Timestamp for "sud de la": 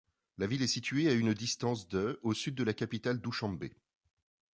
2.33-2.73